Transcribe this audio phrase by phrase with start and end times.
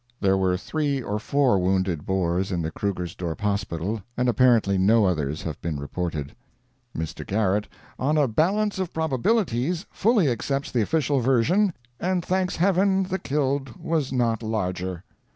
[0.19, 5.43] There were three or four wounded Boers in the Krugersdorp hospital, and apparently no others
[5.43, 6.33] have been reported.
[6.97, 7.23] Mr.
[7.23, 7.67] Garrett,
[7.99, 13.77] "on a balance of probabilities, fully accepts the official version, and thanks Heaven the killed
[13.79, 15.03] was not larger."